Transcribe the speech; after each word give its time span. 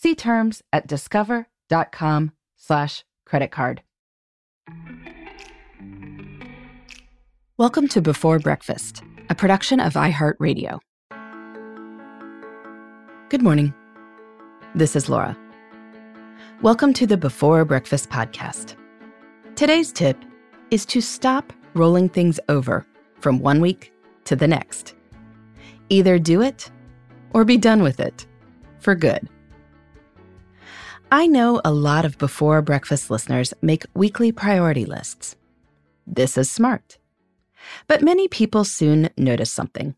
See 0.00 0.14
terms 0.14 0.62
at 0.72 0.86
discover.com 0.86 2.30
slash 2.56 3.04
credit 3.26 3.50
card. 3.50 3.82
Welcome 7.56 7.88
to 7.88 8.00
Before 8.00 8.38
Breakfast, 8.38 9.02
a 9.28 9.34
production 9.34 9.80
of 9.80 9.94
iHeartRadio. 9.94 10.78
Good 13.28 13.42
morning. 13.42 13.74
This 14.76 14.94
is 14.94 15.08
Laura. 15.08 15.36
Welcome 16.62 16.92
to 16.92 17.04
the 17.04 17.16
Before 17.16 17.64
Breakfast 17.64 18.08
podcast. 18.08 18.76
Today's 19.56 19.90
tip 19.90 20.16
is 20.70 20.86
to 20.86 21.00
stop 21.00 21.52
rolling 21.74 22.08
things 22.08 22.38
over 22.48 22.86
from 23.18 23.40
one 23.40 23.60
week 23.60 23.92
to 24.26 24.36
the 24.36 24.46
next. 24.46 24.94
Either 25.88 26.20
do 26.20 26.40
it 26.40 26.70
or 27.34 27.44
be 27.44 27.56
done 27.56 27.82
with 27.82 27.98
it 27.98 28.28
for 28.78 28.94
good. 28.94 29.28
I 31.10 31.26
know 31.26 31.58
a 31.64 31.72
lot 31.72 32.04
of 32.04 32.18
before 32.18 32.60
breakfast 32.60 33.10
listeners 33.10 33.54
make 33.62 33.86
weekly 33.94 34.30
priority 34.30 34.84
lists. 34.84 35.36
This 36.06 36.36
is 36.36 36.50
smart. 36.50 36.98
But 37.86 38.02
many 38.02 38.28
people 38.28 38.62
soon 38.64 39.08
notice 39.16 39.50
something. 39.50 39.94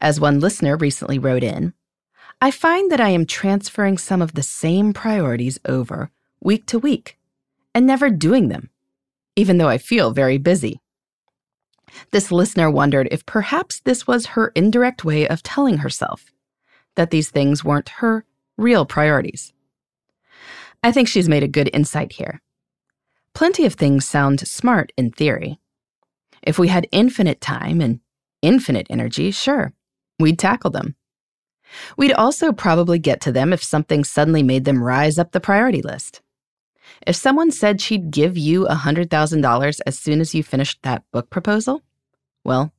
As 0.00 0.18
one 0.18 0.40
listener 0.40 0.78
recently 0.78 1.18
wrote 1.18 1.42
in, 1.42 1.74
I 2.40 2.50
find 2.50 2.90
that 2.90 3.02
I 3.02 3.10
am 3.10 3.26
transferring 3.26 3.98
some 3.98 4.22
of 4.22 4.32
the 4.32 4.42
same 4.42 4.94
priorities 4.94 5.58
over 5.66 6.10
week 6.40 6.64
to 6.66 6.78
week 6.78 7.18
and 7.74 7.86
never 7.86 8.08
doing 8.08 8.48
them, 8.48 8.70
even 9.36 9.58
though 9.58 9.68
I 9.68 9.76
feel 9.76 10.10
very 10.10 10.38
busy. 10.38 10.80
This 12.12 12.32
listener 12.32 12.70
wondered 12.70 13.08
if 13.10 13.26
perhaps 13.26 13.80
this 13.80 14.06
was 14.06 14.26
her 14.26 14.52
indirect 14.54 15.04
way 15.04 15.28
of 15.28 15.42
telling 15.42 15.78
herself 15.78 16.32
that 16.94 17.10
these 17.10 17.28
things 17.28 17.62
weren't 17.62 18.00
her 18.00 18.24
real 18.56 18.86
priorities. 18.86 19.53
I 20.84 20.92
think 20.92 21.08
she's 21.08 21.30
made 21.30 21.42
a 21.42 21.48
good 21.48 21.70
insight 21.72 22.12
here. 22.12 22.42
Plenty 23.32 23.64
of 23.64 23.72
things 23.72 24.06
sound 24.06 24.46
smart 24.46 24.92
in 24.98 25.12
theory. 25.12 25.58
If 26.42 26.58
we 26.58 26.68
had 26.68 26.86
infinite 26.92 27.40
time 27.40 27.80
and 27.80 28.00
infinite 28.42 28.86
energy, 28.90 29.30
sure, 29.30 29.72
we'd 30.18 30.38
tackle 30.38 30.70
them. 30.70 30.94
We'd 31.96 32.12
also 32.12 32.52
probably 32.52 32.98
get 32.98 33.22
to 33.22 33.32
them 33.32 33.50
if 33.54 33.64
something 33.64 34.04
suddenly 34.04 34.42
made 34.42 34.66
them 34.66 34.84
rise 34.84 35.18
up 35.18 35.32
the 35.32 35.40
priority 35.40 35.80
list. 35.80 36.20
If 37.06 37.16
someone 37.16 37.50
said 37.50 37.80
she'd 37.80 38.10
give 38.10 38.36
you 38.36 38.66
$100,000 38.66 39.80
as 39.86 39.98
soon 39.98 40.20
as 40.20 40.34
you 40.34 40.42
finished 40.42 40.80
that 40.82 41.02
book 41.12 41.30
proposal, 41.30 41.80
well, 42.44 42.74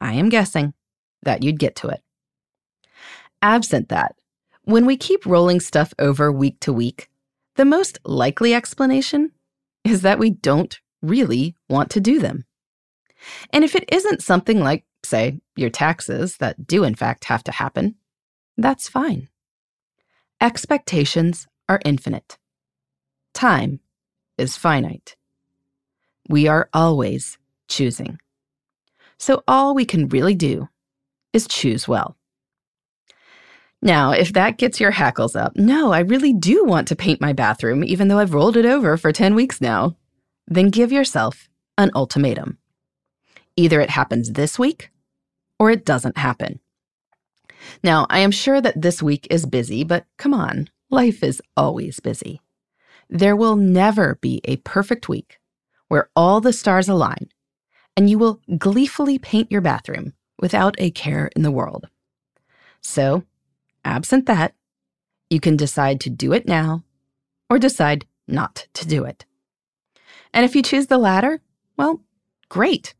I 0.00 0.14
am 0.14 0.30
guessing 0.30 0.74
that 1.22 1.44
you'd 1.44 1.60
get 1.60 1.76
to 1.76 1.90
it. 1.90 2.02
Absent 3.40 3.88
that, 3.90 4.16
when 4.64 4.84
we 4.84 4.96
keep 4.96 5.24
rolling 5.24 5.60
stuff 5.60 5.94
over 6.00 6.32
week 6.32 6.58
to 6.58 6.72
week, 6.72 7.08
the 7.56 7.64
most 7.64 7.98
likely 8.04 8.54
explanation 8.54 9.32
is 9.84 10.02
that 10.02 10.18
we 10.18 10.30
don't 10.30 10.80
really 11.02 11.56
want 11.68 11.90
to 11.90 12.00
do 12.00 12.18
them. 12.18 12.44
And 13.50 13.64
if 13.64 13.74
it 13.74 13.88
isn't 13.92 14.22
something 14.22 14.60
like, 14.60 14.84
say, 15.04 15.40
your 15.56 15.70
taxes 15.70 16.36
that 16.38 16.66
do 16.66 16.84
in 16.84 16.94
fact 16.94 17.24
have 17.24 17.44
to 17.44 17.52
happen, 17.52 17.96
that's 18.56 18.88
fine. 18.88 19.28
Expectations 20.40 21.46
are 21.68 21.80
infinite. 21.84 22.38
Time 23.32 23.80
is 24.38 24.56
finite. 24.56 25.16
We 26.28 26.48
are 26.48 26.68
always 26.72 27.38
choosing. 27.68 28.18
So 29.18 29.42
all 29.48 29.74
we 29.74 29.84
can 29.84 30.08
really 30.08 30.34
do 30.34 30.68
is 31.32 31.46
choose 31.46 31.88
well. 31.88 32.16
Now, 33.82 34.12
if 34.12 34.32
that 34.32 34.58
gets 34.58 34.80
your 34.80 34.90
hackles 34.90 35.36
up, 35.36 35.56
no, 35.56 35.92
I 35.92 36.00
really 36.00 36.32
do 36.32 36.64
want 36.64 36.88
to 36.88 36.96
paint 36.96 37.20
my 37.20 37.32
bathroom, 37.32 37.84
even 37.84 38.08
though 38.08 38.18
I've 38.18 38.34
rolled 38.34 38.56
it 38.56 38.64
over 38.64 38.96
for 38.96 39.12
10 39.12 39.34
weeks 39.34 39.60
now, 39.60 39.96
then 40.46 40.70
give 40.70 40.90
yourself 40.90 41.48
an 41.76 41.90
ultimatum. 41.94 42.58
Either 43.56 43.80
it 43.80 43.90
happens 43.90 44.32
this 44.32 44.58
week 44.58 44.90
or 45.58 45.70
it 45.70 45.84
doesn't 45.84 46.18
happen. 46.18 46.60
Now, 47.82 48.06
I 48.10 48.20
am 48.20 48.30
sure 48.30 48.60
that 48.60 48.80
this 48.80 49.02
week 49.02 49.26
is 49.30 49.46
busy, 49.46 49.84
but 49.84 50.06
come 50.18 50.34
on, 50.34 50.68
life 50.90 51.22
is 51.22 51.42
always 51.56 52.00
busy. 52.00 52.40
There 53.08 53.36
will 53.36 53.56
never 53.56 54.18
be 54.20 54.40
a 54.44 54.56
perfect 54.56 55.08
week 55.08 55.38
where 55.88 56.10
all 56.16 56.40
the 56.40 56.52
stars 56.52 56.88
align 56.88 57.28
and 57.96 58.10
you 58.10 58.18
will 58.18 58.40
gleefully 58.58 59.18
paint 59.18 59.50
your 59.50 59.60
bathroom 59.60 60.12
without 60.38 60.74
a 60.78 60.90
care 60.90 61.30
in 61.34 61.42
the 61.42 61.50
world. 61.50 61.88
So, 62.82 63.24
absent 63.86 64.26
that, 64.26 64.54
you 65.30 65.40
can 65.40 65.56
decide 65.56 66.00
to 66.00 66.10
do 66.10 66.32
it 66.32 66.46
now 66.46 66.84
or 67.48 67.58
decide 67.58 68.06
not 68.28 68.66
to 68.74 68.86
do 68.86 69.04
it. 69.04 69.24
And 70.34 70.44
if 70.44 70.54
you 70.54 70.62
choose 70.62 70.88
the 70.88 70.98
latter, 70.98 71.40
well, 71.76 72.02
great. 72.48 72.94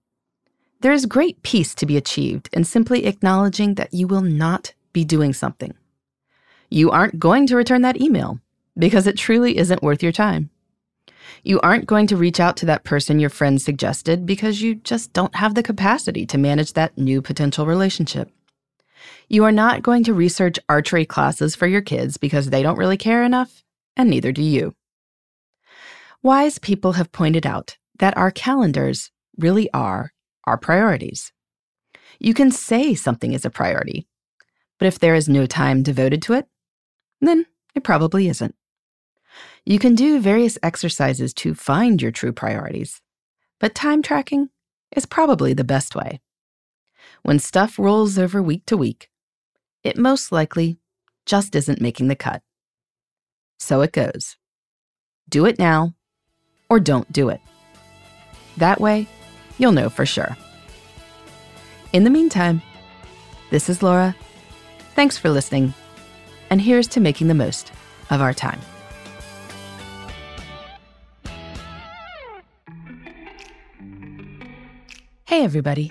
There 0.81 0.93
is 0.93 1.07
great 1.07 1.43
peace 1.43 1.75
to 1.77 1.87
be 1.87 1.97
achieved 1.97 2.49
in 2.53 2.65
simply 2.65 3.07
acknowledging 3.07 3.75
that 3.75 3.93
you 3.93 4.07
will 4.07 4.23
not 4.23 4.75
be 4.93 5.05
doing 5.05 5.33
something. 5.33 5.75
You 6.71 6.91
aren't 6.91 7.19
going 7.19 7.47
to 7.49 7.57
return 7.57 7.83
that 7.83 8.01
email 8.01 8.41
because 8.79 9.07
it 9.07 9.17
truly 9.17 9.57
isn't 9.57 9.83
worth 9.83 10.03
your 10.03 10.13
time. 10.13 10.51
You 11.43 11.61
aren't 11.61 11.87
going 11.87 12.07
to 12.09 12.17
reach 12.17 12.41
out 12.41 12.57
to 12.59 12.67
that 12.67 12.85
person 12.85 13.19
your 13.19 13.31
friend 13.31 13.61
suggested 13.61 14.27
because 14.27 14.63
you 14.63 14.77
just 14.77 15.13
don't 15.13 15.35
have 15.37 15.55
the 15.55 15.63
capacity 15.63 16.27
to 16.27 16.39
manage 16.39 16.73
that 16.73 16.97
new 16.97 17.23
potential 17.23 17.67
relationship. 17.67 18.31
You 19.29 19.45
are 19.45 19.53
not 19.53 19.83
going 19.83 20.05
to 20.05 20.15
research 20.15 20.59
archery 20.69 21.05
classes 21.05 21.55
for 21.55 21.67
your 21.67 21.83
kids 21.83 22.17
because 22.17 22.51
they 22.51 22.63
don't 22.63 22.79
really 22.79 22.97
care 22.97 23.23
enough, 23.25 23.65
and 23.97 24.09
neither 24.09 24.33
do 24.33 24.43
you. 24.43 24.75
Wise 26.23 26.59
people 26.59 26.93
have 26.93 27.13
pointed 27.13 27.47
out 27.47 27.77
that 27.99 28.17
our 28.17 28.31
calendars 28.31 29.11
really 29.37 29.73
are 29.73 30.13
our 30.45 30.59
priorities. 30.59 31.33
You 32.19 32.35
can 32.35 32.51
say 32.51 32.95
something 32.95 33.33
is 33.33 33.45
a 33.45 33.51
priority, 33.51 34.07
but 34.79 34.87
if 34.87 34.99
there 34.99 35.15
is 35.15 35.29
no 35.29 35.47
time 35.47 35.83
devoted 35.83 36.23
to 36.23 36.35
it, 36.35 36.47
then 37.21 37.47
it 37.75 37.85
probably 37.85 38.29
isn't. 38.29 38.55
You 39.65 39.79
can 39.79 39.95
do 39.95 40.21
various 40.21 40.59
exercises 40.63 41.35
to 41.35 41.55
find 41.55 42.01
your 42.01 42.13
true 42.13 42.33
priorities, 42.33 43.01
but 43.61 43.75
time 43.75 44.03
tracking 44.03 44.49
is 44.95 45.07
probably 45.07 45.53
the 45.53 45.65
best 45.65 45.95
way. 45.95 46.21
When 47.27 47.41
stuff 47.41 47.77
rolls 47.77 48.21
over 48.21 48.41
week 48.41 48.67
to 48.67 48.77
week, 48.77 49.11
it 49.83 49.97
most 49.97 50.31
likely 50.31 50.79
just 51.25 51.57
isn't 51.57 51.81
making 51.81 52.07
the 52.07 52.15
cut. 52.15 52.41
So 53.59 53.81
it 53.81 53.91
goes. 53.91 54.37
Do 55.29 55.45
it 55.45 55.59
now 55.59 55.97
or 56.71 56.79
don't 56.79 57.11
do 57.13 57.29
it. 57.31 57.41
That 58.59 58.81
way, 58.81 59.09
you'll 59.59 59.73
know 59.73 59.89
for 59.89 60.07
sure. 60.07 60.37
In 61.93 62.05
the 62.05 62.11
meantime, 62.11 62.63
this 63.51 63.69
is 63.69 63.83
Laura. 63.83 64.15
Thanks 64.95 65.19
for 65.19 65.29
listening, 65.29 65.75
and 66.49 66.61
here's 66.61 66.87
to 66.87 67.01
making 67.01 67.27
the 67.27 67.35
most 67.35 67.73
of 68.11 68.21
our 68.21 68.35
time. 68.35 68.61
Hey, 75.25 75.43
everybody. 75.43 75.91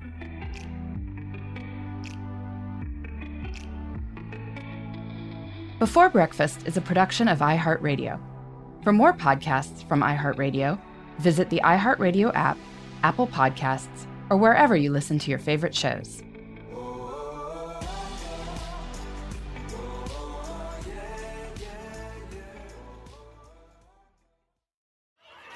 Before 5.81 6.09
Breakfast 6.09 6.67
is 6.67 6.77
a 6.77 6.81
production 6.81 7.27
of 7.27 7.39
iHeartRadio. 7.39 8.19
For 8.83 8.93
more 8.93 9.13
podcasts 9.13 9.83
from 9.89 10.01
iHeartRadio, 10.01 10.79
visit 11.17 11.49
the 11.49 11.59
iHeartRadio 11.63 12.31
app, 12.35 12.59
Apple 13.01 13.25
Podcasts, 13.25 14.05
or 14.29 14.37
wherever 14.37 14.75
you 14.75 14.91
listen 14.91 15.17
to 15.17 15.31
your 15.31 15.39
favorite 15.39 15.73
shows. 15.73 16.21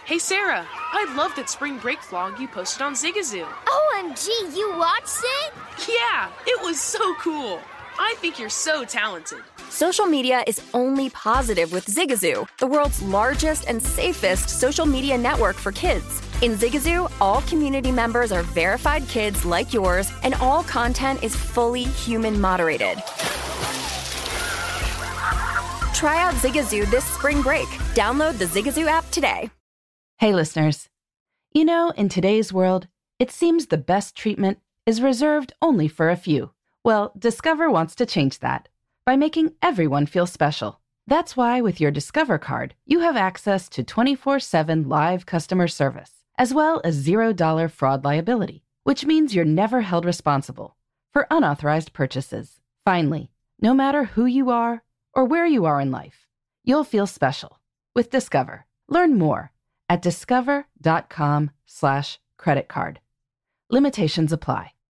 Hey 0.05 0.17
Sarah, 0.17 0.65
I 0.91 1.13
love 1.15 1.35
that 1.35 1.51
spring 1.51 1.77
break 1.77 1.99
vlog 1.99 2.39
you 2.39 2.47
posted 2.47 2.81
on 2.81 2.95
Zigazoo. 2.95 3.45
OMG, 3.45 4.57
you 4.57 4.75
watched 4.75 5.19
it? 5.23 5.53
Yeah, 5.87 6.31
it 6.47 6.63
was 6.63 6.81
so 6.81 7.13
cool. 7.19 7.59
I 7.99 8.15
think 8.17 8.39
you're 8.39 8.49
so 8.49 8.85
talented. 8.85 9.43
Social 9.75 10.05
media 10.05 10.41
is 10.47 10.61
only 10.73 11.09
positive 11.09 11.73
with 11.73 11.85
Zigazoo, 11.87 12.47
the 12.59 12.65
world's 12.65 13.01
largest 13.01 13.67
and 13.67 13.83
safest 13.83 14.49
social 14.49 14.85
media 14.85 15.17
network 15.17 15.57
for 15.57 15.73
kids. 15.73 16.21
In 16.41 16.53
Zigazoo, 16.53 17.11
all 17.19 17.41
community 17.41 17.91
members 17.91 18.31
are 18.31 18.41
verified 18.41 19.05
kids 19.09 19.43
like 19.43 19.73
yours, 19.73 20.09
and 20.23 20.33
all 20.35 20.63
content 20.63 21.21
is 21.21 21.35
fully 21.35 21.83
human 21.83 22.39
moderated. 22.39 23.03
Try 25.93 26.21
out 26.21 26.35
Zigazoo 26.35 26.89
this 26.89 27.03
spring 27.03 27.41
break. 27.41 27.67
Download 27.95 28.37
the 28.37 28.45
Zigazoo 28.45 28.87
app 28.87 29.11
today. 29.11 29.49
Hey, 30.19 30.33
listeners. 30.33 30.87
You 31.51 31.65
know, 31.65 31.91
in 31.97 32.07
today's 32.07 32.53
world, 32.53 32.87
it 33.19 33.29
seems 33.29 33.65
the 33.65 33.77
best 33.77 34.15
treatment 34.15 34.59
is 34.85 35.01
reserved 35.01 35.51
only 35.61 35.89
for 35.89 36.09
a 36.09 36.15
few. 36.15 36.51
Well, 36.81 37.11
Discover 37.19 37.69
wants 37.69 37.93
to 37.95 38.05
change 38.05 38.39
that 38.39 38.69
by 39.05 39.15
making 39.15 39.53
everyone 39.61 40.07
feel 40.07 40.25
special. 40.25 40.81
That's 41.07 41.37
why, 41.37 41.61
with 41.61 41.79
your 41.79 41.91
Discover 41.91 42.39
card, 42.39 42.73
you 42.85 43.01
have 43.01 43.15
access 43.15 43.69
to 43.69 43.83
24 43.83 44.39
7 44.39 44.89
live 44.89 45.25
customer 45.25 45.67
service, 45.67 46.11
as 46.37 46.53
well 46.53 46.81
as 46.83 47.05
$0 47.05 47.71
fraud 47.71 48.03
liability, 48.03 48.63
which 48.83 49.05
means 49.05 49.35
you're 49.35 49.45
never 49.45 49.81
held 49.81 50.05
responsible 50.05 50.75
for 51.13 51.27
unauthorized 51.29 51.93
purchases. 51.93 52.59
Finally, 52.83 53.29
no 53.61 53.73
matter 53.73 54.05
who 54.05 54.25
you 54.25 54.49
are 54.49 54.83
or 55.13 55.25
where 55.25 55.45
you 55.45 55.65
are 55.65 55.79
in 55.79 55.91
life, 55.91 56.27
you'll 56.63 56.83
feel 56.83 57.07
special 57.07 57.59
with 57.93 58.09
Discover. 58.09 58.65
Learn 58.89 59.17
more 59.17 59.51
at 59.87 60.01
discover.com 60.01 61.51
slash 61.65 62.19
credit 62.37 62.67
card. 62.67 62.99
Limitations 63.69 64.33
apply. 64.33 64.74